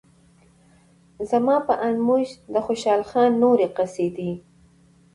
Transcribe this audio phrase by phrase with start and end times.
[1.29, 4.31] زما په اند موږ د خوشال خان نورې قصیدې